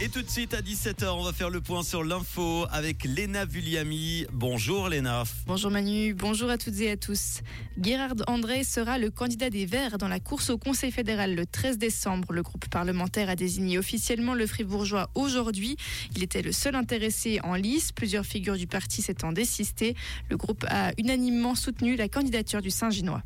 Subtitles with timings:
[0.00, 3.44] Et tout de suite à 17h, on va faire le point sur l'info avec Léna
[3.44, 4.26] Vulliami.
[4.32, 5.24] Bonjour Léna.
[5.48, 7.40] Bonjour Manu, bonjour à toutes et à tous.
[7.82, 11.78] Gérard André sera le candidat des Verts dans la course au Conseil fédéral le 13
[11.78, 12.32] décembre.
[12.32, 15.76] Le groupe parlementaire a désigné officiellement le Fribourgeois aujourd'hui.
[16.14, 17.90] Il était le seul intéressé en lice.
[17.90, 19.96] Plusieurs figures du parti s'étant désistées.
[20.30, 23.24] Le groupe a unanimement soutenu la candidature du Saint-Ginois.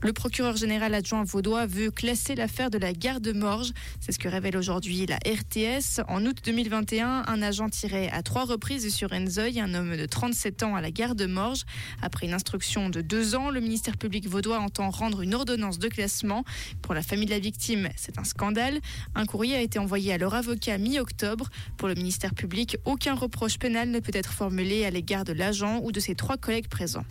[0.00, 3.72] Le procureur général adjoint vaudois veut classer l'affaire de la gare de Morges.
[4.00, 6.02] C'est ce que révèle aujourd'hui la RTS.
[6.08, 10.62] En août 2021, un agent tirait à trois reprises sur Enzoy un homme de 37
[10.64, 11.62] ans à la gare de Morges.
[12.00, 15.88] Après une instruction de deux ans, le ministère public vaudois entend rendre une ordonnance de
[15.88, 16.44] classement.
[16.82, 18.80] Pour la famille de la victime, c'est un scandale.
[19.14, 21.48] Un courrier a été envoyé à leur avocat mi-octobre.
[21.76, 25.80] Pour le ministère public, aucun reproche pénal ne peut être formulé à l'égard de l'agent
[25.82, 27.04] ou de ses trois collègues présents.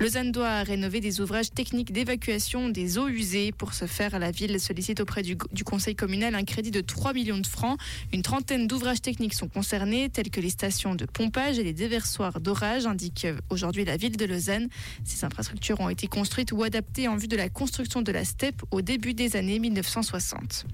[0.00, 3.52] Lausanne doit rénover des ouvrages techniques d'évacuation des eaux usées.
[3.52, 7.38] Pour ce faire, la ville sollicite auprès du, conseil communal un crédit de 3 millions
[7.38, 7.78] de francs.
[8.12, 12.40] Une trentaine d'ouvrages techniques sont concernés, tels que les stations de pompage et les déversoirs
[12.40, 14.68] d'orage, indique aujourd'hui la ville de Lausanne.
[15.04, 18.62] Ces infrastructures ont été construites ou adaptées en vue de la construction de la steppe
[18.70, 20.66] au début des années 1960.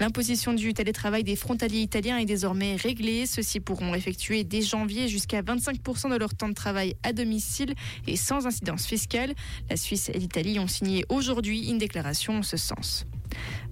[0.00, 3.26] L'imposition du télétravail des frontaliers italiens est désormais réglée.
[3.26, 7.74] Ceux-ci pourront effectuer dès janvier jusqu'à 25% de leur temps de travail à domicile
[8.08, 9.34] et sans incidence fiscale.
[9.70, 13.06] La Suisse et l'Italie ont signé aujourd'hui une déclaration en ce sens.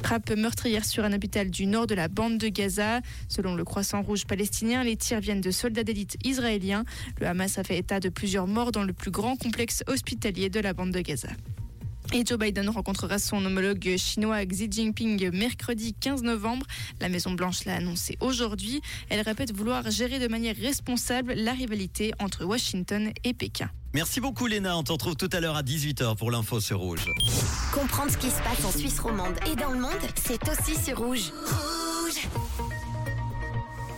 [0.02, 3.00] Frappe meurtrière sur un hôpital du nord de la bande de Gaza.
[3.28, 6.84] Selon le Croissant Rouge palestinien, les tirs viennent de soldats d'élite israéliens.
[7.20, 10.60] Le Hamas a fait état de plusieurs morts dans le plus grand complexe hospitalier de
[10.60, 11.28] la bande de Gaza.
[12.12, 16.66] Et Joe Biden rencontrera son homologue chinois Xi Jinping mercredi 15 novembre.
[17.00, 18.82] La Maison-Blanche l'a annoncé aujourd'hui.
[19.08, 23.70] Elle répète vouloir gérer de manière responsable la rivalité entre Washington et Pékin.
[23.94, 27.04] Merci beaucoup Léna, on te retrouve tout à l'heure à 18h pour l'info sur Rouge.
[27.74, 30.98] Comprendre ce qui se passe en Suisse romande et dans le monde, c'est aussi sur
[30.98, 31.30] Rouge.
[31.46, 32.28] Rouge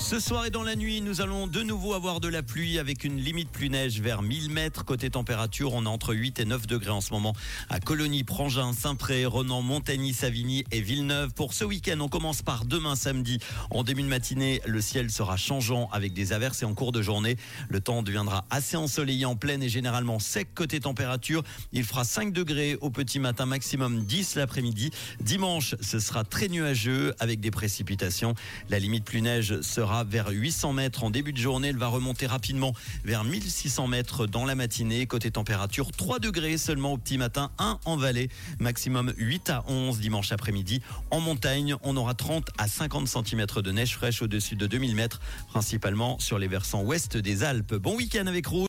[0.05, 3.05] ce soir et dans la nuit, nous allons de nouveau avoir de la pluie avec
[3.05, 4.85] une limite plus neige vers 1000 mètres.
[4.85, 7.35] Côté température, on est entre 8 et 9 degrés en ce moment
[7.71, 11.33] à Colonie, Prangin, Saint-Pré, Renan, Montagny, Savigny et Villeneuve.
[11.33, 13.39] Pour ce week-end, on commence par demain samedi.
[13.71, 17.01] En début de matinée, le ciel sera changeant avec des averses et en cours de
[17.01, 17.39] journée,
[17.71, 21.43] le temps deviendra assez ensoleillé en pleine et généralement sec côté température.
[21.73, 24.91] Il fera 5 degrés au petit matin, maximum 10 l'après-midi.
[25.21, 28.35] Dimanche, ce sera très nuageux avec des précipitations.
[28.69, 29.61] La limite plus neige
[30.09, 31.69] vers 800 mètres en début de journée.
[31.69, 35.07] Elle va remonter rapidement vers 1600 mètres dans la matinée.
[35.07, 38.29] Côté température, 3 degrés seulement au petit matin, 1 en vallée,
[38.59, 40.81] maximum 8 à 11 dimanche après-midi.
[41.11, 45.21] En montagne, on aura 30 à 50 cm de neige fraîche au-dessus de 2000 mètres,
[45.49, 47.75] principalement sur les versants ouest des Alpes.
[47.75, 48.63] Bon week-end avec Rouge.